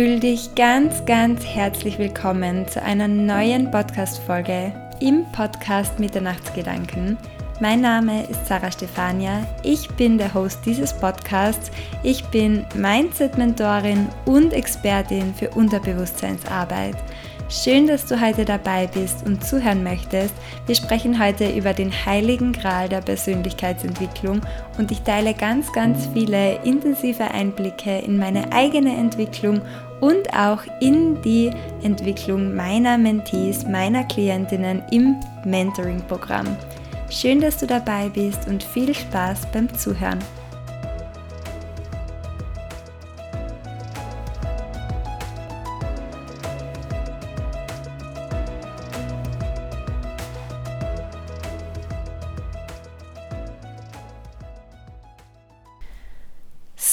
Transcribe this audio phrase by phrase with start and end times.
[0.00, 7.18] Fühl dich ganz, ganz herzlich willkommen zu einer neuen Podcast-Folge im Podcast Mitternachtsgedanken.
[7.60, 9.46] Mein Name ist Sarah Stefania.
[9.62, 11.70] Ich bin der Host dieses Podcasts.
[12.02, 16.96] Ich bin Mindset-Mentorin und Expertin für Unterbewusstseinsarbeit.
[17.50, 20.32] Schön, dass du heute dabei bist und zuhören möchtest.
[20.66, 24.40] Wir sprechen heute über den heiligen Gral der Persönlichkeitsentwicklung
[24.78, 29.60] und ich teile ganz, ganz viele intensive Einblicke in meine eigene Entwicklung
[29.98, 31.50] und auch in die
[31.82, 36.56] Entwicklung meiner Mentees, meiner Klientinnen im Mentoring-Programm.
[37.10, 40.20] Schön, dass du dabei bist und viel Spaß beim Zuhören.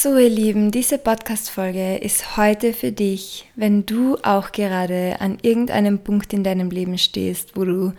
[0.08, 6.00] So, ihr Lieben, diese Podcast-Folge ist heute für dich, wenn du auch gerade an irgendeinem
[6.00, 7.92] Punkt in deinem Leben stehst, wo du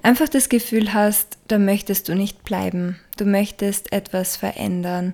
[0.00, 5.12] einfach das Gefühl hast, da möchtest du nicht bleiben, du möchtest etwas verändern.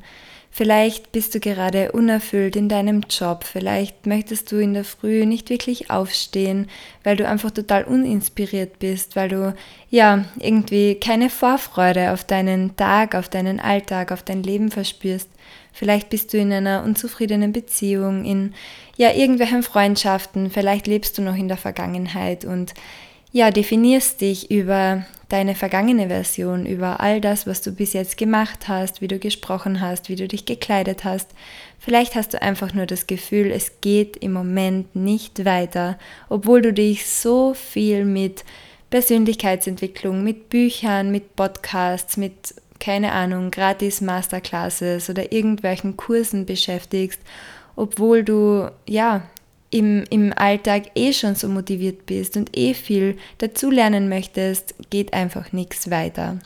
[0.56, 5.50] Vielleicht bist du gerade unerfüllt in deinem Job, vielleicht möchtest du in der Früh nicht
[5.50, 6.70] wirklich aufstehen,
[7.04, 9.54] weil du einfach total uninspiriert bist, weil du
[9.90, 15.28] ja irgendwie keine Vorfreude auf deinen Tag, auf deinen Alltag, auf dein Leben verspürst.
[15.74, 18.54] Vielleicht bist du in einer unzufriedenen Beziehung, in
[18.96, 22.72] ja irgendwelchen Freundschaften, vielleicht lebst du noch in der Vergangenheit und
[23.30, 28.68] ja, definierst dich über deine vergangene Version, über all das, was du bis jetzt gemacht
[28.68, 31.30] hast, wie du gesprochen hast, wie du dich gekleidet hast.
[31.78, 36.72] Vielleicht hast du einfach nur das Gefühl, es geht im Moment nicht weiter, obwohl du
[36.72, 38.44] dich so viel mit
[38.90, 47.20] Persönlichkeitsentwicklung, mit Büchern, mit Podcasts, mit keine Ahnung, gratis Masterclasses oder irgendwelchen Kursen beschäftigst,
[47.74, 49.22] obwohl du ja
[49.76, 55.52] im, im Alltag eh schon so motiviert bist und eh viel dazulernen möchtest, geht einfach
[55.52, 56.38] nichts weiter.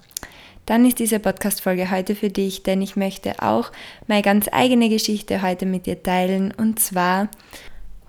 [0.67, 3.71] Dann ist diese Podcast-Folge heute für dich, denn ich möchte auch
[4.09, 7.29] meine ganz eigene Geschichte heute mit dir teilen und zwar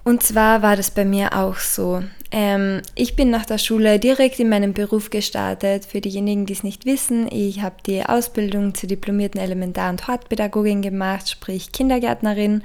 [0.04, 2.02] und zwar war das bei mir auch so.
[2.32, 5.86] Ähm, ich bin nach der Schule direkt in meinen Beruf gestartet.
[5.86, 10.82] Für diejenigen, die es nicht wissen, ich habe die Ausbildung zur diplomierten Elementar- und Hortpädagogin
[10.82, 12.64] gemacht, sprich Kindergärtnerin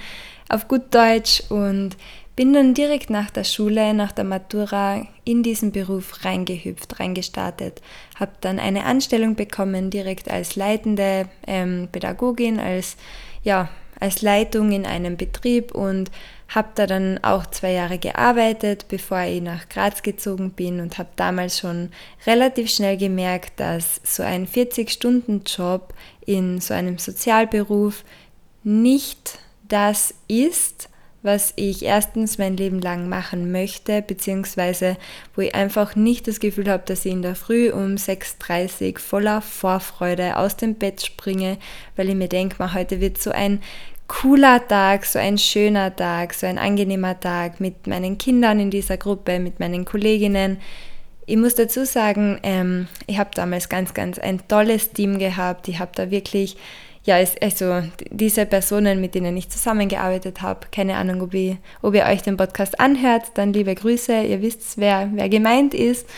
[0.49, 1.97] auf gut Deutsch und
[2.37, 7.81] bin dann direkt nach der Schule, nach der Matura in diesen Beruf reingehüpft, reingestartet.
[8.15, 12.97] Habe dann eine Anstellung bekommen, direkt als leitende ähm, Pädagogin, als,
[13.43, 16.11] ja, als Leitung in einem Betrieb und
[16.49, 21.09] habe da dann auch zwei Jahre gearbeitet, bevor ich nach Graz gezogen bin und habe
[21.17, 21.91] damals schon
[22.27, 25.95] relativ schnell gemerkt, dass so ein 40-Stunden-Job
[26.27, 28.05] in so einem Sozialberuf
[28.63, 30.91] nicht das ist,
[31.27, 34.97] was ich erstens mein Leben lang machen möchte, beziehungsweise
[35.35, 38.99] wo ich einfach nicht das Gefühl habe, dass ich in der Früh um 6.30 Uhr
[38.99, 41.59] voller Vorfreude aus dem Bett springe,
[41.97, 43.61] weil ich mir denke, heute wird so ein
[44.09, 48.97] cooler Tag, so ein schöner Tag, so ein angenehmer Tag mit meinen Kindern in dieser
[48.97, 50.59] Gruppe, mit meinen Kolleginnen.
[51.27, 55.67] Ich muss dazu sagen, ähm, ich habe damals ganz, ganz ein tolles Team gehabt.
[55.67, 56.57] Ich habe da wirklich,
[57.07, 62.05] ja, also diese Personen, mit denen ich zusammengearbeitet habe, keine Ahnung, ob, ich, ob ihr
[62.05, 66.09] euch den Podcast anhört, dann liebe Grüße, ihr wisst, wer, wer gemeint ist.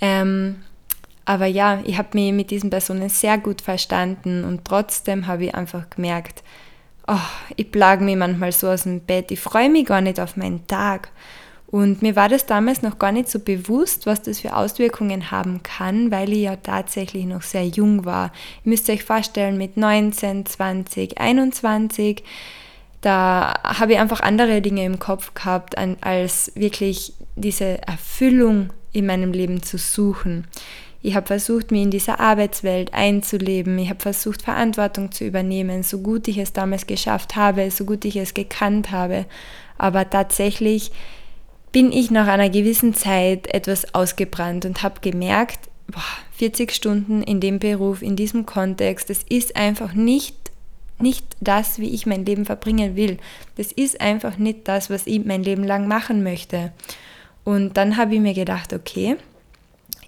[0.00, 0.62] Ähm,
[1.24, 5.54] aber ja, ich habe mich mit diesen Personen sehr gut verstanden und trotzdem habe ich
[5.56, 6.44] einfach gemerkt,
[7.08, 7.18] oh,
[7.56, 10.64] ich plage mich manchmal so aus dem Bett, ich freue mich gar nicht auf meinen
[10.68, 11.10] Tag.
[11.68, 15.62] Und mir war das damals noch gar nicht so bewusst, was das für Auswirkungen haben
[15.62, 18.32] kann, weil ich ja tatsächlich noch sehr jung war.
[18.64, 22.22] Ihr müsst euch vorstellen, mit 19, 20, 21,
[23.00, 29.32] da habe ich einfach andere Dinge im Kopf gehabt, als wirklich diese Erfüllung in meinem
[29.32, 30.46] Leben zu suchen.
[31.02, 33.78] Ich habe versucht, mich in dieser Arbeitswelt einzuleben.
[33.78, 38.04] Ich habe versucht, Verantwortung zu übernehmen, so gut ich es damals geschafft habe, so gut
[38.04, 39.26] ich es gekannt habe.
[39.78, 40.90] Aber tatsächlich
[41.76, 46.00] bin ich nach einer gewissen Zeit etwas ausgebrannt und habe gemerkt, boah,
[46.38, 50.34] 40 Stunden in dem Beruf, in diesem Kontext, das ist einfach nicht
[50.98, 53.18] nicht das, wie ich mein Leben verbringen will.
[53.58, 56.72] Das ist einfach nicht das, was ich mein Leben lang machen möchte.
[57.44, 59.18] Und dann habe ich mir gedacht, okay,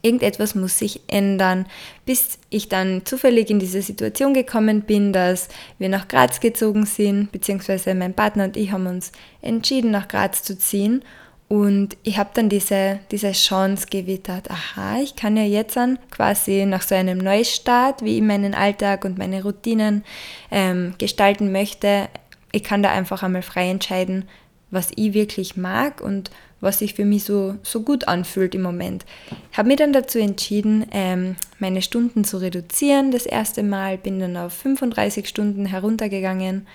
[0.00, 1.66] Irgendetwas muss sich ändern,
[2.06, 5.48] bis ich dann zufällig in diese Situation gekommen bin, dass
[5.78, 9.10] wir nach Graz gezogen sind, beziehungsweise mein Partner und ich haben uns
[9.42, 11.02] entschieden, nach Graz zu ziehen.
[11.48, 16.66] Und ich habe dann diese, diese Chance gewittert, aha, ich kann ja jetzt dann quasi
[16.66, 20.04] nach so einem Neustart, wie ich meinen Alltag und meine Routinen
[20.50, 22.08] ähm, gestalten möchte,
[22.52, 24.28] ich kann da einfach einmal frei entscheiden,
[24.70, 26.30] was ich wirklich mag und
[26.60, 29.06] was sich für mich so, so gut anfühlt im Moment.
[29.52, 33.10] Ich habe mich dann dazu entschieden, ähm, meine Stunden zu reduzieren.
[33.10, 36.66] Das erste Mal bin dann auf 35 Stunden heruntergegangen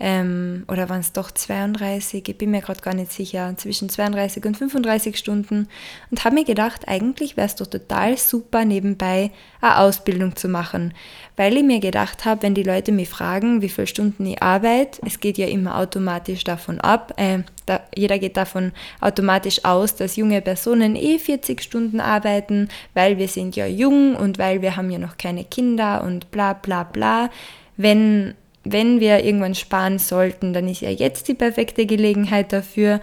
[0.00, 4.44] ähm, oder waren es doch 32, ich bin mir gerade gar nicht sicher, zwischen 32
[4.44, 5.68] und 35 Stunden.
[6.10, 9.30] Und habe mir gedacht, eigentlich wäre es doch total super, nebenbei
[9.60, 10.92] eine Ausbildung zu machen,
[11.36, 15.00] weil ich mir gedacht habe, wenn die Leute mich fragen, wie viele Stunden ich arbeite,
[15.06, 20.16] es geht ja immer automatisch davon ab, äh, da, jeder geht davon automatisch aus, dass
[20.16, 24.90] junge Personen eh 40 Stunden arbeiten, weil wir sind ja jung und weil wir haben
[24.90, 27.30] ja noch keine Kinder und bla bla bla.
[27.76, 33.00] Wenn wenn wir irgendwann sparen sollten, dann ist ja jetzt die perfekte Gelegenheit dafür.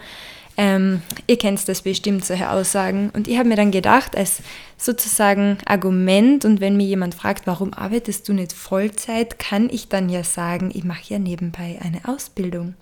[0.56, 3.10] Ähm, ihr kennt das bestimmt, solche Aussagen.
[3.14, 4.42] Und ich habe mir dann gedacht, als
[4.76, 10.08] sozusagen Argument, und wenn mir jemand fragt, warum arbeitest du nicht Vollzeit, kann ich dann
[10.08, 12.74] ja sagen, ich mache ja nebenbei eine Ausbildung.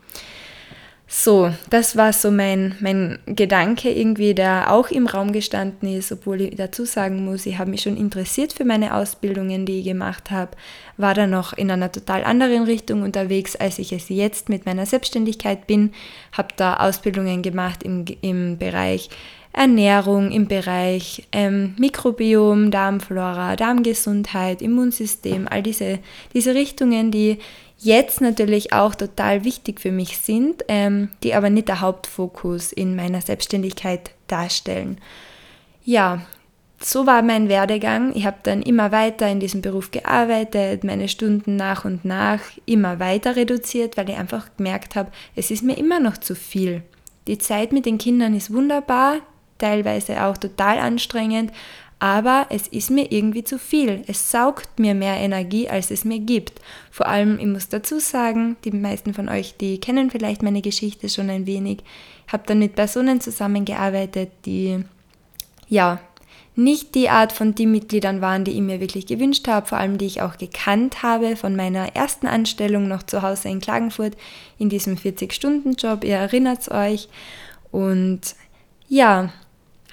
[1.10, 6.42] So, das war so mein, mein Gedanke irgendwie, der auch im Raum gestanden ist, obwohl
[6.42, 10.30] ich dazu sagen muss, ich habe mich schon interessiert für meine Ausbildungen, die ich gemacht
[10.30, 10.50] habe,
[10.98, 14.84] war da noch in einer total anderen Richtung unterwegs, als ich es jetzt mit meiner
[14.84, 15.92] Selbstständigkeit bin,
[16.32, 19.08] habe da Ausbildungen gemacht im, im Bereich
[19.54, 26.00] Ernährung, im Bereich ähm, Mikrobiom, Darmflora, Darmgesundheit, Immunsystem, all diese,
[26.34, 27.38] diese Richtungen, die
[27.78, 32.96] jetzt natürlich auch total wichtig für mich sind, ähm, die aber nicht der Hauptfokus in
[32.96, 34.98] meiner Selbstständigkeit darstellen.
[35.84, 36.22] Ja,
[36.80, 38.14] so war mein Werdegang.
[38.14, 43.00] Ich habe dann immer weiter in diesem Beruf gearbeitet, meine Stunden nach und nach immer
[43.00, 46.82] weiter reduziert, weil ich einfach gemerkt habe, es ist mir immer noch zu viel.
[47.26, 49.16] Die Zeit mit den Kindern ist wunderbar,
[49.58, 51.52] teilweise auch total anstrengend,
[52.00, 54.04] aber es ist mir irgendwie zu viel.
[54.06, 56.60] Es saugt mir mehr Energie, als es mir gibt.
[56.90, 61.08] Vor allem, ich muss dazu sagen, die meisten von euch, die kennen vielleicht meine Geschichte
[61.08, 61.78] schon ein wenig.
[62.28, 64.84] Habe dann mit Personen zusammengearbeitet, die
[65.68, 65.98] ja
[66.54, 70.06] nicht die Art von Teammitgliedern waren, die ich mir wirklich gewünscht habe, vor allem die
[70.06, 74.16] ich auch gekannt habe von meiner ersten Anstellung noch zu Hause in Klagenfurt
[74.58, 76.02] in diesem 40-Stunden-Job.
[76.04, 77.08] Ihr erinnert euch.
[77.70, 78.34] Und
[78.88, 79.32] ja,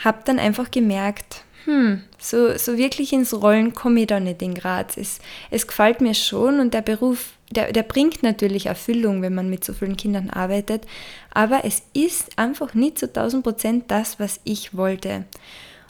[0.03, 4.53] habe dann einfach gemerkt, hm, so, so wirklich ins Rollen komme ich da nicht in
[4.53, 4.97] Graz.
[4.97, 5.19] Es,
[5.49, 9.63] es gefällt mir schon und der Beruf, der, der bringt natürlich Erfüllung, wenn man mit
[9.65, 10.85] so vielen Kindern arbeitet,
[11.33, 15.25] aber es ist einfach nicht zu 1000 Prozent das, was ich wollte.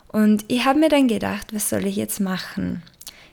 [0.08, 2.82] Und ich habe mir dann gedacht, was soll ich jetzt machen?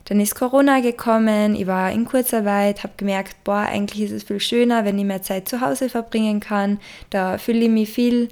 [0.05, 4.41] Dann ist Corona gekommen, ich war in Kurzarbeit, habe gemerkt, boah, eigentlich ist es viel
[4.41, 6.79] schöner, wenn ich mehr Zeit zu Hause verbringen kann.
[7.09, 8.27] Da fühle ich mich viel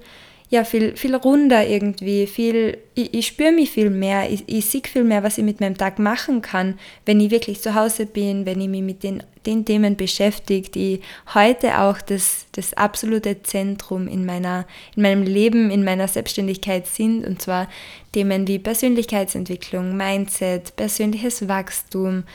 [0.51, 4.81] ja, viel, viel runder irgendwie, viel, ich, ich spüre mich viel mehr, ich, ich sehe
[4.85, 8.45] viel mehr, was ich mit meinem Tag machen kann, wenn ich wirklich zu Hause bin,
[8.45, 10.99] wenn ich mich mit den, den Themen beschäftige, die
[11.33, 14.67] heute auch das, das absolute Zentrum in, meiner,
[14.97, 17.69] in meinem Leben, in meiner Selbstständigkeit sind, und zwar
[18.11, 22.25] Themen wie Persönlichkeitsentwicklung, Mindset, persönliches Wachstum,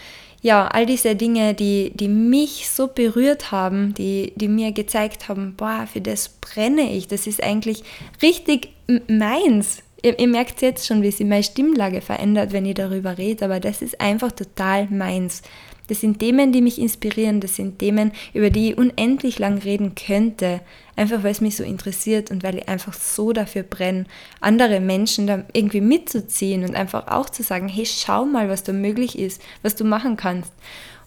[0.43, 5.55] ja, all diese Dinge, die, die mich so berührt haben, die, die mir gezeigt haben,
[5.57, 7.83] boah, für das brenne ich, das ist eigentlich
[8.23, 8.71] richtig
[9.09, 9.83] meins.
[10.03, 13.61] Ihr, ihr merkt jetzt schon, wie sich meine Stimmlage verändert, wenn ich darüber rede, aber
[13.61, 15.43] das ist einfach total meins.
[15.89, 19.95] Das sind Themen, die mich inspirieren, das sind Themen, über die ich unendlich lang reden
[19.95, 20.61] könnte,
[20.97, 24.07] einfach weil es mich so interessiert und weil ich einfach so dafür brenne,
[24.41, 28.73] andere Menschen da irgendwie mitzuziehen und einfach auch zu sagen, hey, schau mal, was da
[28.73, 30.53] möglich ist, was du machen kannst.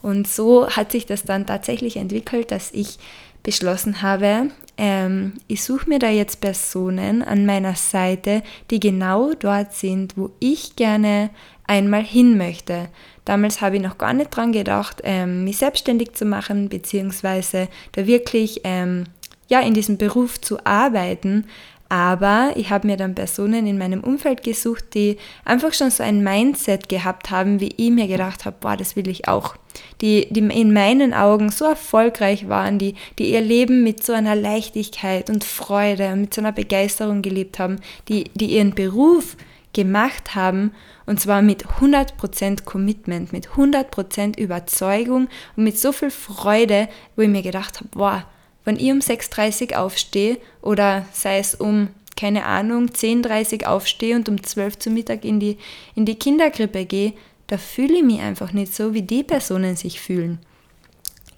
[0.01, 2.99] Und so hat sich das dann tatsächlich entwickelt, dass ich
[3.49, 9.73] beschlossen habe, ähm, ich suche mir da jetzt Personen an meiner Seite, die genau dort
[9.73, 11.31] sind, wo ich gerne
[11.65, 12.89] einmal hin möchte.
[13.25, 18.05] Damals habe ich noch gar nicht dran gedacht, ähm, mich selbstständig zu machen, beziehungsweise da
[18.05, 19.05] wirklich ähm,
[19.47, 21.45] ja, in diesem Beruf zu arbeiten.
[21.89, 26.23] Aber ich habe mir dann Personen in meinem Umfeld gesucht, die einfach schon so ein
[26.23, 29.55] Mindset gehabt haben, wie ich mir gedacht habe, boah, das will ich auch.
[30.01, 34.35] Die, die in meinen Augen so erfolgreich waren, die, die ihr Leben mit so einer
[34.35, 39.35] Leichtigkeit und Freude und mit so einer Begeisterung gelebt haben, die, die ihren Beruf
[39.73, 40.71] gemacht haben
[41.05, 47.29] und zwar mit 100% Commitment, mit 100% Überzeugung und mit so viel Freude, wo ich
[47.29, 48.25] mir gedacht habe, boah,
[48.65, 54.15] wenn ich um 6.30 Uhr aufstehe oder sei es um, keine Ahnung, 10.30 Uhr aufstehe
[54.15, 55.57] und um 12 Uhr zu Mittag in die,
[55.95, 57.13] in die Kinderkrippe gehe,
[57.49, 60.39] da fühle ich mich einfach nicht so, wie die Personen sich fühlen.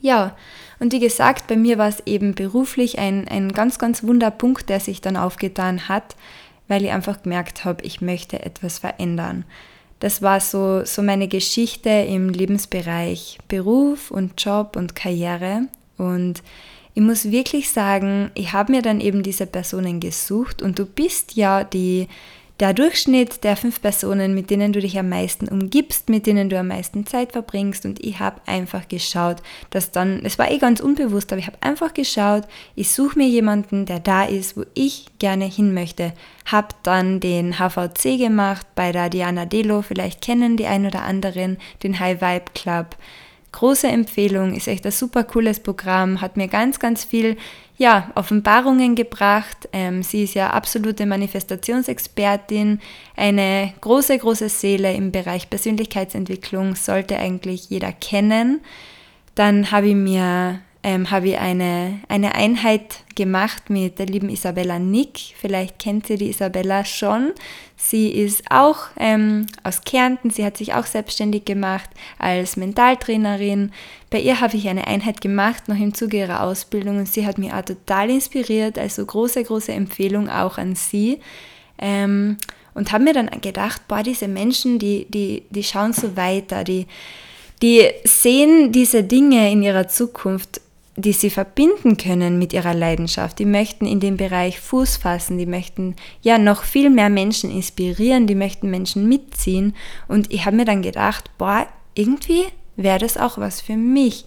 [0.02, 0.36] Ja,
[0.80, 4.80] und wie gesagt, bei mir war es eben beruflich ein, ein ganz, ganz Wunderpunkt, der
[4.80, 6.16] sich dann aufgetan hat,
[6.68, 9.46] weil ich einfach gemerkt habe, ich möchte etwas verändern.
[10.00, 15.68] Das war so, so meine Geschichte im Lebensbereich Beruf und Job und Karriere.
[15.98, 16.42] Und
[16.96, 21.36] ich muss wirklich sagen, ich habe mir dann eben diese Personen gesucht und du bist
[21.36, 22.08] ja die,
[22.62, 26.60] der Durchschnitt der fünf Personen, mit denen du dich am meisten umgibst, mit denen du
[26.60, 27.86] am meisten Zeit verbringst.
[27.86, 29.38] Und ich habe einfach geschaut,
[29.72, 32.44] dass dann, es war eh ganz unbewusst, aber ich habe einfach geschaut,
[32.76, 36.14] ich suche mir jemanden, der da ist, wo ich gerne hin möchte.
[36.46, 41.58] Habe dann den HVC gemacht bei der Diana Delo, vielleicht kennen die ein oder anderen,
[41.82, 42.96] den High Vibe Club
[43.52, 47.38] große Empfehlung, ist echt ein super cooles Programm, hat mir ganz, ganz viel
[47.78, 49.68] ja, Offenbarungen gebracht.
[49.74, 52.80] Ähm, sie ist ja absolute Manifestationsexpertin,
[53.16, 58.62] eine große, große Seele im Bereich Persönlichkeitsentwicklung, sollte eigentlich jeder kennen.
[59.36, 64.80] Dann habe ich mir ähm, habe ich eine, eine Einheit gemacht mit der lieben Isabella
[64.80, 65.20] Nick.
[65.40, 67.34] Vielleicht kennt ihr die Isabella schon.
[67.78, 70.32] Sie ist auch ähm, aus Kärnten.
[70.32, 73.72] Sie hat sich auch selbstständig gemacht als Mentaltrainerin.
[74.10, 76.98] Bei ihr habe ich eine Einheit gemacht, noch im Zuge ihrer Ausbildung.
[76.98, 78.80] Und sie hat mich auch total inspiriert.
[78.80, 81.20] Also große, große Empfehlung auch an sie.
[81.78, 82.38] Ähm,
[82.74, 86.88] und habe mir dann gedacht, boah, diese Menschen, die, die, die schauen so weiter, die,
[87.62, 90.62] die sehen diese Dinge in ihrer Zukunft
[90.96, 93.40] die sie verbinden können mit ihrer Leidenschaft.
[93.40, 98.28] Die möchten in dem Bereich Fuß fassen, die möchten ja noch viel mehr Menschen inspirieren,
[98.28, 99.74] die möchten Menschen mitziehen.
[100.08, 102.44] Und ich habe mir dann gedacht, boah, irgendwie
[102.76, 104.26] wäre das auch was für mich.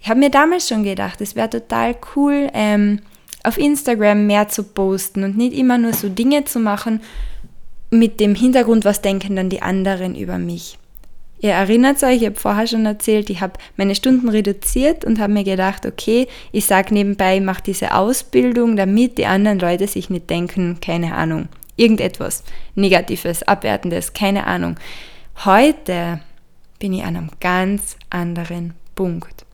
[0.00, 3.00] Ich habe mir damals schon gedacht, es wäre total cool, ähm,
[3.44, 7.00] auf Instagram mehr zu posten und nicht immer nur so Dinge zu machen
[7.90, 10.78] mit dem Hintergrund, was denken dann die anderen über mich.
[11.42, 15.32] Ihr erinnert euch, ich habe vorher schon erzählt, ich habe meine Stunden reduziert und habe
[15.32, 20.08] mir gedacht, okay, ich sage nebenbei, ich mache diese Ausbildung, damit die anderen Leute sich
[20.08, 22.44] nicht denken, keine Ahnung, irgendetwas
[22.76, 24.76] Negatives, Abwertendes, keine Ahnung.
[25.44, 26.20] Heute
[26.78, 29.44] bin ich an einem ganz anderen Punkt.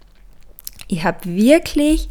[0.88, 2.11] Ich habe wirklich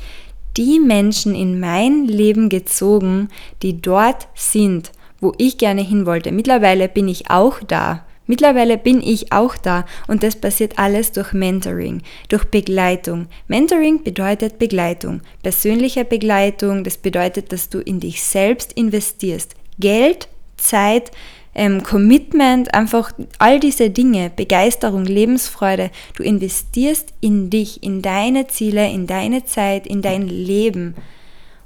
[0.57, 3.27] die Menschen in mein Leben gezogen,
[3.61, 4.91] die dort sind,
[5.21, 6.31] wo ich gerne hin wollte.
[6.31, 11.33] Mittlerweile bin ich auch da, Mittlerweile bin ich auch da und das passiert alles durch
[11.33, 13.27] Mentoring, durch Begleitung.
[13.47, 19.55] Mentoring bedeutet Begleitung, persönliche Begleitung, das bedeutet, dass du in dich selbst investierst.
[19.79, 21.11] Geld, Zeit,
[21.55, 25.89] ähm, Commitment, einfach all diese Dinge, Begeisterung, Lebensfreude.
[26.15, 30.95] Du investierst in dich, in deine Ziele, in deine Zeit, in dein Leben.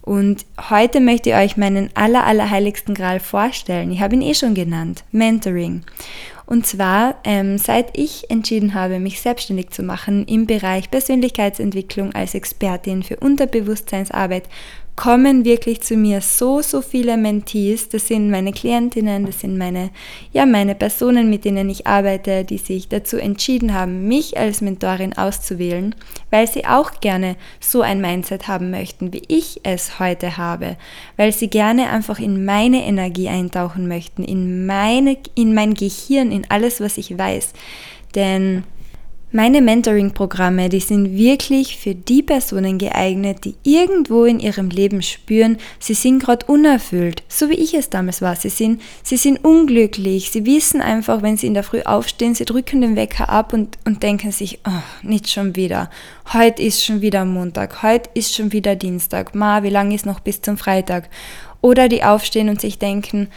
[0.01, 3.91] Und heute möchte ich euch meinen aller, allerheiligsten Gral vorstellen.
[3.91, 5.83] Ich habe ihn eh schon genannt, Mentoring.
[6.51, 12.35] Und zwar, ähm, seit ich entschieden habe, mich selbstständig zu machen im Bereich Persönlichkeitsentwicklung als
[12.35, 14.49] Expertin für Unterbewusstseinsarbeit,
[14.95, 17.89] kommen wirklich zu mir so, so viele Mentees.
[17.89, 19.89] Das sind meine Klientinnen, das sind meine,
[20.33, 25.13] ja, meine Personen, mit denen ich arbeite, die sich dazu entschieden haben, mich als Mentorin
[25.17, 25.95] auszuwählen,
[26.29, 30.77] weil sie auch gerne so ein Mindset haben möchten, wie ich es heute habe,
[31.17, 36.45] weil sie gerne einfach in meine Energie eintauchen möchten, in meine, in mein Gehirn, in
[36.49, 37.53] alles, was ich weiß.
[38.13, 38.63] Denn
[39.31, 45.57] meine Mentoring-Programme, die sind wirklich für die Personen geeignet, die irgendwo in ihrem Leben spüren,
[45.79, 48.35] sie sind gerade unerfüllt, so wie ich es damals war.
[48.35, 52.45] Sie sind, sie sind unglücklich, sie wissen einfach, wenn sie in der Früh aufstehen, sie
[52.45, 55.89] drücken den Wecker ab und, und denken sich, oh, nicht schon wieder.
[56.33, 60.19] Heute ist schon wieder Montag, heute ist schon wieder Dienstag, ma, wie lange ist noch
[60.19, 61.09] bis zum Freitag?
[61.61, 63.29] Oder die aufstehen und sich denken,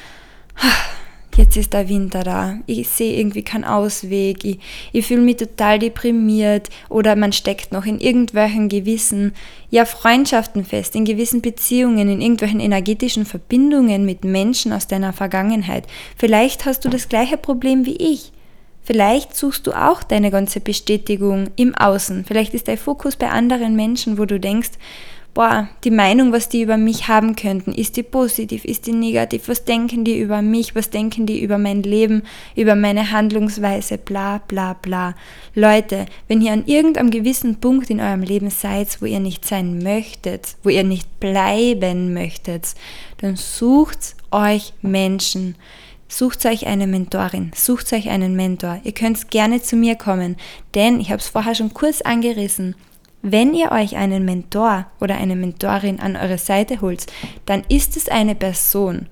[0.57, 1.04] ah,
[1.37, 4.59] jetzt ist der Winter da, ich sehe irgendwie keinen Ausweg, ich,
[4.93, 9.33] ich fühle mich total deprimiert oder man steckt noch in irgendwelchen gewissen
[9.71, 15.87] ja, Freundschaften fest, in gewissen Beziehungen, in irgendwelchen energetischen Verbindungen mit Menschen aus deiner Vergangenheit.
[16.17, 18.33] Vielleicht hast du das gleiche Problem wie ich.
[18.83, 22.27] Vielleicht suchst du auch deine ganze Bestätigung im Außen.
[22.27, 24.73] Vielleicht ist dein Fokus bei anderen Menschen, wo du denkst,
[25.35, 29.49] boah, die Meinung, was die über mich haben könnten, ist die positiv, ist die negativ,
[29.49, 32.23] was denken die über mich, was denken die über mein Leben,
[32.55, 35.15] über meine Handlungsweise, bla bla bla.
[35.55, 39.83] Leute, wenn ihr an irgendeinem gewissen Punkt in eurem Leben seid, wo ihr nicht sein
[39.83, 42.75] möchtet, wo ihr nicht bleiben möchtet,
[43.19, 45.57] dann sucht euch Menschen.
[46.07, 48.79] Sucht euch eine Mentorin, sucht euch einen Mentor.
[48.85, 50.37] Ihr könnt gerne zu mir kommen,
[50.75, 52.77] denn ich habe es vorher schon kurz angerissen.
[53.27, 57.07] Wenn ihr euch einen Mentor oder eine Mentorin an eure Seite holt,
[57.47, 59.07] dann ist es eine Person,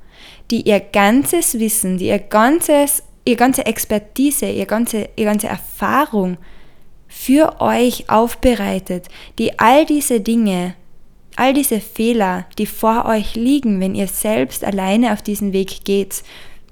[0.51, 6.37] die ihr ganzes Wissen, die ihr ganzes, ihr ganze Expertise, ihr ganze, ihr ganze Erfahrung
[7.09, 10.75] für euch aufbereitet, die all diese Dinge,
[11.37, 16.23] all diese Fehler, die vor euch liegen, wenn ihr selbst alleine auf diesen Weg geht,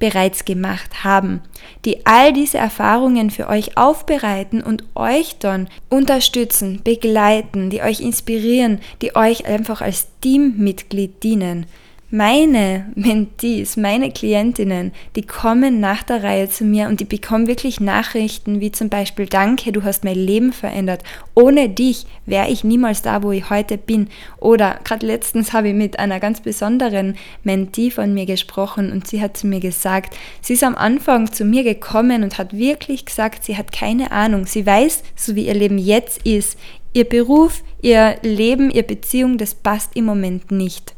[0.00, 1.42] bereits gemacht haben,
[1.84, 8.80] die all diese Erfahrungen für euch aufbereiten und euch dann unterstützen, begleiten, die euch inspirieren,
[9.02, 11.66] die euch einfach als Teammitglied dienen.
[12.12, 17.78] Meine Mentees, meine Klientinnen, die kommen nach der Reihe zu mir und die bekommen wirklich
[17.78, 21.04] Nachrichten wie zum Beispiel Danke, du hast mein Leben verändert.
[21.36, 24.08] Ohne dich wäre ich niemals da, wo ich heute bin.
[24.40, 29.22] Oder gerade letztens habe ich mit einer ganz besonderen Mentee von mir gesprochen und sie
[29.22, 33.44] hat zu mir gesagt, sie ist am Anfang zu mir gekommen und hat wirklich gesagt,
[33.44, 34.46] sie hat keine Ahnung.
[34.46, 36.58] Sie weiß, so wie ihr Leben jetzt ist,
[36.92, 40.96] ihr Beruf, ihr Leben, ihre Beziehung, das passt im Moment nicht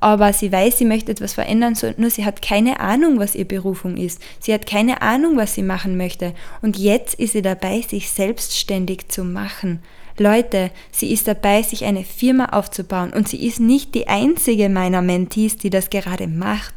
[0.00, 3.96] aber sie weiß, sie möchte etwas verändern, nur sie hat keine Ahnung, was ihre Berufung
[3.96, 4.20] ist.
[4.40, 6.34] Sie hat keine Ahnung, was sie machen möchte.
[6.62, 9.80] Und jetzt ist sie dabei, sich selbstständig zu machen.
[10.18, 15.02] Leute, sie ist dabei, sich eine Firma aufzubauen und sie ist nicht die einzige meiner
[15.02, 16.74] Mentees, die das gerade macht.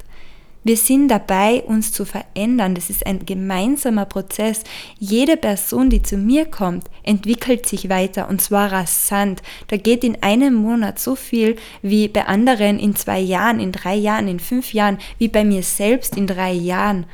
[0.63, 2.75] Wir sind dabei, uns zu verändern.
[2.75, 4.63] Das ist ein gemeinsamer Prozess.
[4.99, 9.41] Jede Person, die zu mir kommt, entwickelt sich weiter und zwar rasant.
[9.69, 13.95] Da geht in einem Monat so viel wie bei anderen in zwei Jahren, in drei
[13.95, 17.07] Jahren, in fünf Jahren, wie bei mir selbst in drei Jahren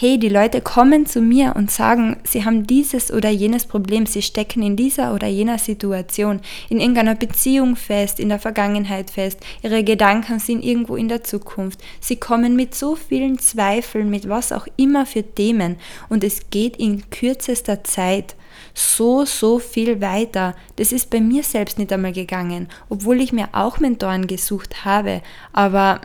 [0.00, 4.22] hey, die Leute kommen zu mir und sagen, sie haben dieses oder jenes Problem, sie
[4.22, 9.82] stecken in dieser oder jener Situation, in irgendeiner Beziehung fest, in der Vergangenheit fest, ihre
[9.82, 11.80] Gedanken sind irgendwo in der Zukunft.
[11.98, 15.78] Sie kommen mit so vielen Zweifeln, mit was auch immer für Themen
[16.08, 18.36] und es geht in kürzester Zeit
[18.74, 20.54] so, so viel weiter.
[20.76, 25.22] Das ist bei mir selbst nicht einmal gegangen, obwohl ich mir auch Mentoren gesucht habe,
[25.52, 26.00] aber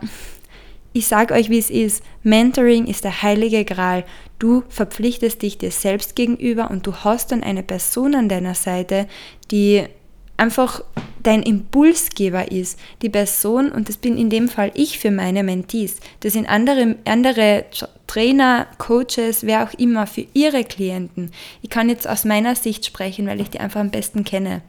[0.93, 2.03] ich sage euch, wie es ist.
[2.21, 4.05] Mentoring ist der heilige Gral.
[4.39, 9.07] Du verpflichtest dich dir selbst gegenüber und du hast dann eine Person an deiner Seite,
[9.51, 9.83] die
[10.37, 10.83] einfach
[11.23, 12.79] dein Impulsgeber ist.
[13.01, 16.97] Die Person, und das bin in dem Fall ich für meine Mentees, das sind andere,
[17.05, 17.65] andere
[18.07, 21.31] Trainer, Coaches, wer auch immer, für ihre Klienten.
[21.61, 24.61] Ich kann jetzt aus meiner Sicht sprechen, weil ich die einfach am besten kenne.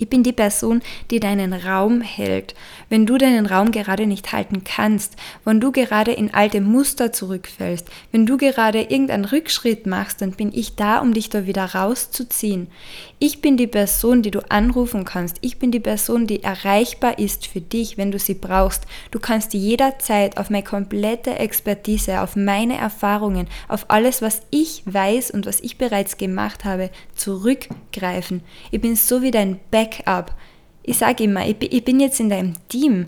[0.00, 0.80] Ich bin die Person,
[1.10, 2.54] die deinen Raum hält.
[2.88, 7.88] Wenn du deinen Raum gerade nicht halten kannst, wenn du gerade in alte Muster zurückfällst,
[8.12, 12.68] wenn du gerade irgendeinen Rückschritt machst, dann bin ich da, um dich da wieder rauszuziehen.
[13.18, 15.38] Ich bin die Person, die du anrufen kannst.
[15.40, 18.86] Ich bin die Person, die erreichbar ist für dich, wenn du sie brauchst.
[19.10, 25.32] Du kannst jederzeit auf meine komplette Expertise, auf meine Erfahrungen, auf alles, was ich weiß
[25.32, 28.42] und was ich bereits gemacht habe, zurückgreifen.
[28.70, 30.34] Ich bin so wie dein Backup.
[30.82, 33.06] Ich sage immer, ich bin jetzt in deinem Team.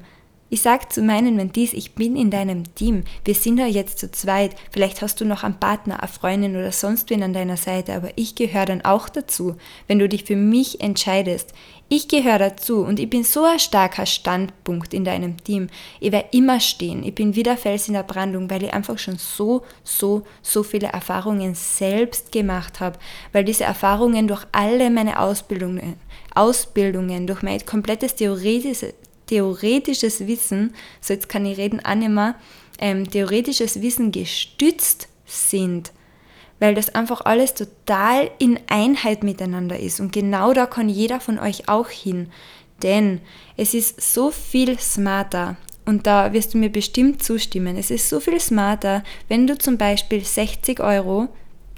[0.53, 3.05] Ich sage zu meinen Mentees, ich bin in deinem Team.
[3.25, 4.57] Wir sind da jetzt zu zweit.
[4.73, 8.09] Vielleicht hast du noch einen Partner, eine Freundin oder sonst wen an deiner Seite, aber
[8.17, 9.55] ich gehöre dann auch dazu,
[9.87, 11.55] wenn du dich für mich entscheidest.
[11.89, 15.69] Ich gehöre dazu und ich bin so ein starker Standpunkt in deinem Team.
[16.01, 17.05] Ich werde immer stehen.
[17.05, 20.89] Ich bin wieder Fels in der Brandung, weil ich einfach schon so, so, so viele
[20.89, 22.99] Erfahrungen selbst gemacht habe.
[23.33, 25.95] Weil diese Erfahrungen durch alle meine Ausbildungen,
[26.35, 28.95] Ausbildungen, durch mein komplettes theoretisches,
[29.31, 32.35] theoretisches Wissen, so jetzt kann ich reden auch mehr,
[32.79, 35.93] ähm, theoretisches Wissen gestützt sind,
[36.59, 40.01] weil das einfach alles total in Einheit miteinander ist.
[40.01, 42.29] Und genau da kann jeder von euch auch hin.
[42.83, 43.21] Denn
[43.57, 48.21] es ist so viel smarter, und da wirst du mir bestimmt zustimmen, es ist so
[48.21, 51.29] viel smarter, wenn du zum Beispiel 60 Euro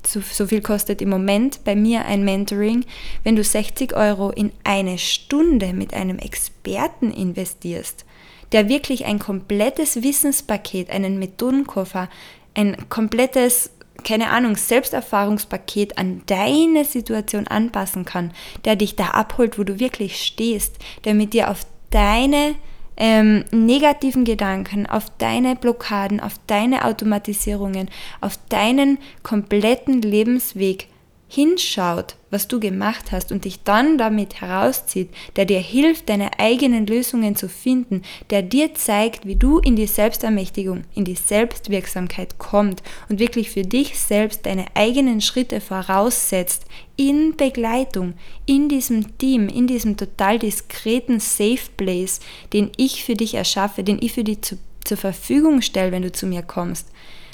[0.06, 2.84] so, so viel kostet im Moment bei mir ein Mentoring,
[3.24, 8.04] wenn du 60 Euro in eine Stunde mit einem Experten investierst,
[8.52, 12.08] der wirklich ein komplettes Wissenspaket, einen Methodenkoffer,
[12.54, 13.70] ein komplettes
[14.04, 18.32] keine Ahnung, Selbsterfahrungspaket an deine Situation anpassen kann,
[18.64, 21.60] der dich da abholt, wo du wirklich stehst, der mit dir auf
[21.90, 22.56] deine
[22.96, 27.88] ähm, negativen Gedanken, auf deine Blockaden, auf deine Automatisierungen,
[28.20, 30.88] auf deinen kompletten Lebensweg
[31.35, 36.87] hinschaut, was du gemacht hast und dich dann damit herauszieht, der dir hilft, deine eigenen
[36.87, 42.83] Lösungen zu finden, der dir zeigt, wie du in die Selbstermächtigung, in die Selbstwirksamkeit kommt
[43.09, 46.66] und wirklich für dich selbst deine eigenen Schritte voraussetzt,
[46.97, 48.12] in Begleitung,
[48.45, 52.21] in diesem Team, in diesem total diskreten Safe Place,
[52.53, 56.12] den ich für dich erschaffe, den ich für dich zu, zur Verfügung stelle, wenn du
[56.12, 56.88] zu mir kommst.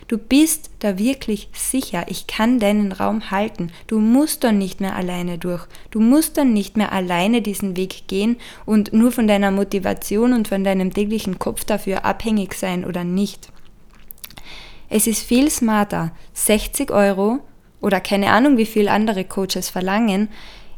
[0.09, 3.71] Du bist da wirklich sicher, ich kann deinen Raum halten.
[3.89, 5.67] Du musst dann nicht mehr alleine durch.
[5.91, 10.49] Du musst dann nicht mehr alleine diesen Weg gehen und nur von deiner Motivation und
[10.49, 13.53] von deinem täglichen Kopf dafür abhängig sein oder nicht.
[14.89, 17.41] Es ist viel smarter, 60 Euro
[17.83, 20.31] oder keine Ahnung, wie viel andere Coaches verlangen,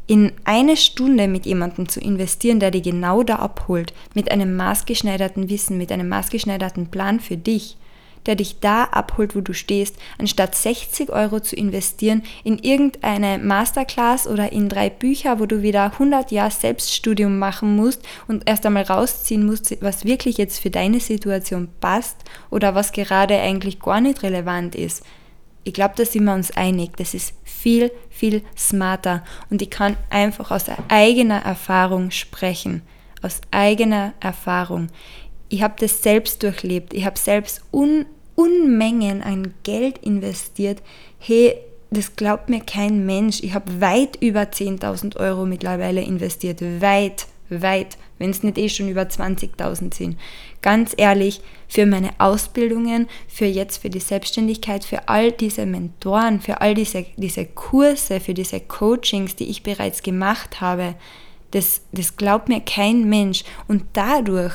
[0.07, 5.49] in eine Stunde mit jemandem zu investieren, der dich genau da abholt, mit einem maßgeschneiderten
[5.49, 7.77] Wissen, mit einem maßgeschneiderten Plan für dich
[8.25, 14.27] der dich da abholt, wo du stehst, anstatt 60 Euro zu investieren in irgendeine Masterclass
[14.27, 18.83] oder in drei Bücher, wo du wieder 100 Jahre Selbststudium machen musst und erst einmal
[18.83, 22.17] rausziehen musst, was wirklich jetzt für deine Situation passt
[22.49, 25.03] oder was gerade eigentlich gar nicht relevant ist.
[25.63, 26.97] Ich glaube, da sind wir uns einig.
[26.97, 32.81] Das ist viel, viel smarter und ich kann einfach aus eigener Erfahrung sprechen.
[33.21, 34.87] Aus eigener Erfahrung.
[35.51, 36.93] Ich habe das selbst durchlebt.
[36.93, 40.81] Ich habe selbst Un Unmengen an Geld investiert.
[41.19, 41.55] Hey,
[41.91, 43.43] das glaubt mir kein Mensch.
[43.43, 46.61] Ich habe weit über 10.000 Euro mittlerweile investiert.
[46.81, 50.17] Weit, weit, wenn es nicht eh schon über 20.000 sind.
[50.61, 56.61] Ganz ehrlich, für meine Ausbildungen, für jetzt für die Selbstständigkeit, für all diese Mentoren, für
[56.61, 60.95] all diese, diese Kurse, für diese Coachings, die ich bereits gemacht habe,
[61.51, 63.43] das, das glaubt mir kein Mensch.
[63.67, 64.53] Und dadurch,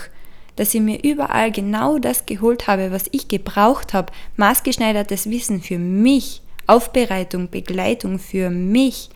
[0.57, 5.79] dass ich mir überall genau das geholt habe, was ich gebraucht habe, maßgeschneidertes Wissen für
[5.79, 9.11] mich, Aufbereitung, Begleitung für mich,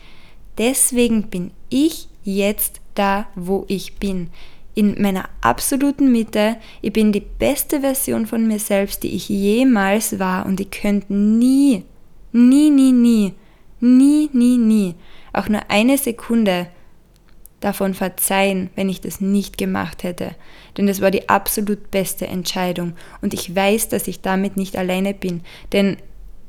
[0.58, 4.28] deswegen bin ich jetzt da, wo ich bin.
[4.74, 6.56] In meiner absoluten Mitte.
[6.80, 10.46] Ich bin die beste Version von mir selbst, die ich jemals war.
[10.46, 11.82] Und ich könnte nie,
[12.32, 13.34] nie, nie, nie,
[13.80, 14.94] nie, nie, nie,
[15.32, 16.68] auch nur eine Sekunde
[17.60, 20.34] davon verzeihen, wenn ich das nicht gemacht hätte.
[20.76, 25.14] Denn das war die absolut beste Entscheidung und ich weiß, dass ich damit nicht alleine
[25.14, 25.42] bin.
[25.72, 25.96] Denn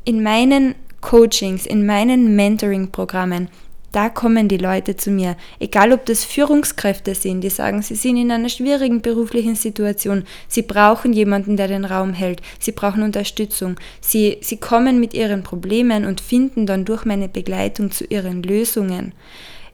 [0.05, 3.49] in meinen Coachings, in meinen Mentoring-Programmen
[3.91, 8.17] da kommen die Leute zu mir, egal ob das Führungskräfte sind, die sagen, sie sind
[8.17, 13.75] in einer schwierigen beruflichen Situation, sie brauchen jemanden, der den Raum hält, sie brauchen Unterstützung,
[13.99, 19.13] sie, sie kommen mit ihren Problemen und finden dann durch meine Begleitung zu ihren Lösungen.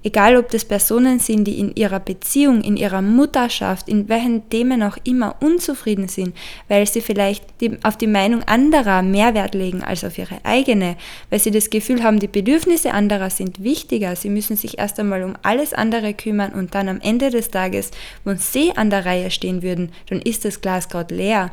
[0.07, 4.81] Egal ob das Personen sind, die in ihrer Beziehung, in ihrer Mutterschaft, in welchen Themen
[4.81, 6.33] auch immer unzufrieden sind,
[6.69, 10.95] weil sie vielleicht die, auf die Meinung anderer mehr Wert legen als auf ihre eigene,
[11.29, 15.23] weil sie das Gefühl haben, die Bedürfnisse anderer sind wichtiger, sie müssen sich erst einmal
[15.23, 17.91] um alles andere kümmern und dann am Ende des Tages,
[18.23, 21.51] wenn sie an der Reihe stehen würden, dann ist das Glas gerade leer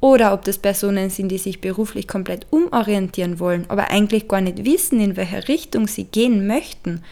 [0.00, 4.66] oder ob das Personen sind, die sich beruflich komplett umorientieren wollen, aber eigentlich gar nicht
[4.66, 7.02] wissen, in welche Richtung sie gehen möchten.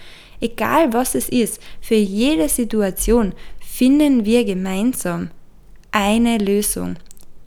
[0.44, 3.33] Egal was es ist, für jede Situation
[3.66, 5.30] finden wir gemeinsam
[5.90, 6.96] eine Lösung.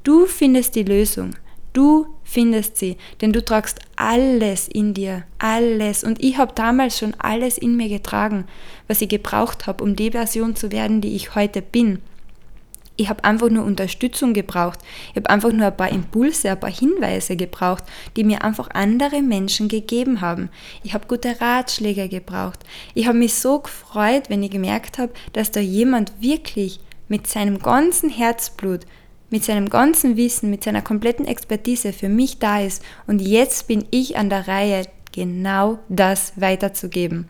[0.03, 1.35] Du findest die Lösung.
[1.73, 6.03] Du findest sie, denn du tragst alles in dir, alles.
[6.03, 8.45] Und ich habe damals schon alles in mir getragen,
[8.87, 11.99] was ich gebraucht habe, um die Version zu werden, die ich heute bin.
[12.99, 14.79] Ich habe einfach nur Unterstützung gebraucht.
[15.11, 17.83] Ich habe einfach nur ein paar Impulse, ein paar Hinweise gebraucht,
[18.15, 20.49] die mir einfach andere Menschen gegeben haben.
[20.83, 22.65] Ich habe gute Ratschläge gebraucht.
[22.95, 27.59] Ich habe mich so gefreut, wenn ich gemerkt habe, dass da jemand wirklich mit seinem
[27.59, 28.81] ganzen Herzblut,
[29.29, 32.83] mit seinem ganzen Wissen, mit seiner kompletten Expertise für mich da ist.
[33.05, 37.29] Und jetzt bin ich an der Reihe, genau das weiterzugeben.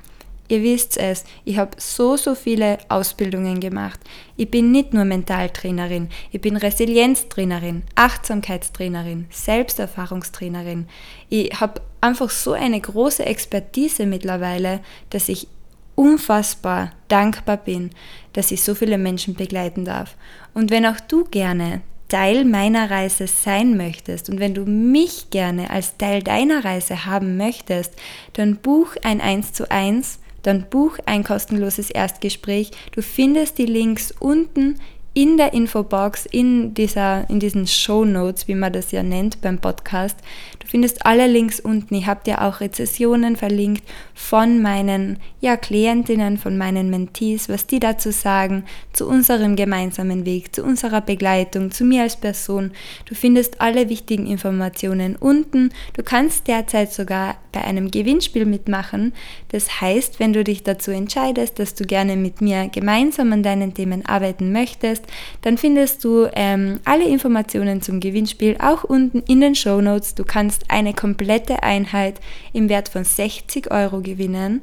[0.49, 3.99] Ihr wisst es, ich habe so, so viele Ausbildungen gemacht.
[4.37, 10.87] Ich bin nicht nur Mentaltrainerin, ich bin Resilienztrainerin, Achtsamkeitstrainerin, Selbsterfahrungstrainerin.
[11.29, 14.79] Ich habe einfach so eine große Expertise mittlerweile,
[15.09, 15.47] dass ich
[15.95, 17.89] unfassbar dankbar bin,
[18.33, 20.15] dass ich so viele Menschen begleiten darf.
[20.53, 25.69] Und wenn auch du gerne Teil meiner Reise sein möchtest und wenn du mich gerne
[25.69, 27.93] als Teil deiner Reise haben möchtest,
[28.33, 32.71] dann buch ein 1 zu 1 dann buch ein kostenloses Erstgespräch.
[32.91, 34.79] Du findest die Links unten
[35.17, 39.57] in der Infobox, in, dieser, in diesen Show Notes, wie man das ja nennt beim
[39.57, 40.15] Podcast.
[40.59, 41.95] Du findest alle Links unten.
[41.95, 43.81] Ich habe dir auch Rezessionen verlinkt
[44.13, 50.53] von meinen ja, Klientinnen, von meinen Mentees, was die dazu sagen, zu unserem gemeinsamen Weg,
[50.53, 52.69] zu unserer Begleitung, zu mir als Person.
[53.05, 55.71] Du findest alle wichtigen Informationen unten.
[55.93, 59.13] Du kannst derzeit sogar bei einem Gewinnspiel mitmachen.
[59.49, 63.73] Das heißt, wenn du dich dazu entscheidest, dass du gerne mit mir gemeinsam an deinen
[63.73, 65.06] Themen arbeiten möchtest,
[65.41, 70.15] dann findest du ähm, alle Informationen zum Gewinnspiel auch unten in den Show Notes.
[70.15, 72.19] Du kannst eine komplette Einheit
[72.53, 74.61] im Wert von 60 Euro gewinnen.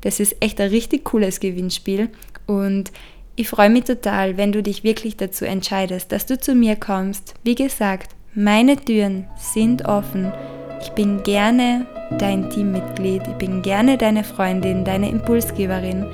[0.00, 2.10] Das ist echt ein richtig cooles Gewinnspiel
[2.46, 2.92] und
[3.36, 7.34] ich freue mich total, wenn du dich wirklich dazu entscheidest, dass du zu mir kommst.
[7.42, 10.32] Wie gesagt, meine Türen sind offen.
[10.80, 11.86] Ich bin gerne
[12.18, 16.06] dein Teammitglied, ich bin gerne deine Freundin, deine Impulsgeberin.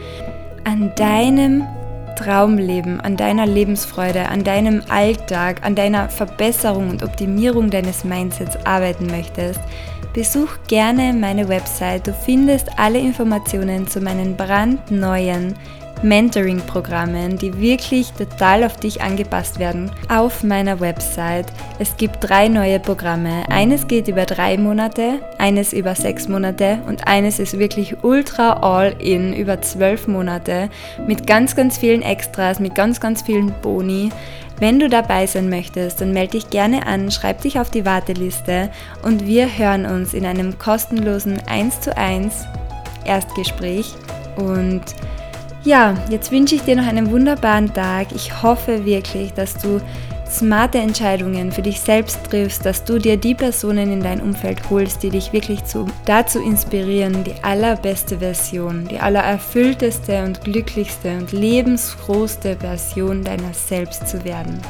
[0.64, 1.66] An deinem
[2.20, 9.06] Traumleben, an deiner Lebensfreude, an deinem Alltag, an deiner Verbesserung und Optimierung deines Mindsets arbeiten
[9.06, 9.60] möchtest,
[10.12, 12.06] besuch gerne meine Website.
[12.06, 15.54] Du findest alle Informationen zu meinen brandneuen
[16.02, 21.46] Mentoring-Programmen, die wirklich total auf dich angepasst werden, auf meiner Website.
[21.78, 23.44] Es gibt drei neue Programme.
[23.50, 29.34] Eines geht über drei Monate, eines über sechs Monate und eines ist wirklich ultra all-in
[29.34, 30.70] über zwölf Monate
[31.06, 34.10] mit ganz, ganz vielen Extras, mit ganz, ganz vielen Boni.
[34.58, 38.70] Wenn du dabei sein möchtest, dann melde dich gerne an, schreib dich auf die Warteliste
[39.02, 42.44] und wir hören uns in einem kostenlosen 1 zu 1
[43.06, 43.94] Erstgespräch
[44.36, 44.82] und
[45.64, 48.08] ja, jetzt wünsche ich dir noch einen wunderbaren Tag.
[48.14, 49.80] Ich hoffe wirklich, dass du
[50.30, 55.02] smarte Entscheidungen für dich selbst triffst, dass du dir die Personen in dein Umfeld holst,
[55.02, 62.56] die dich wirklich zu, dazu inspirieren, die allerbeste Version, die allererfüllteste und glücklichste und lebensfrohste
[62.56, 64.60] Version deiner selbst zu werden.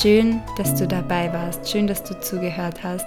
[0.00, 3.06] Schön, dass du dabei warst, schön, dass du zugehört hast.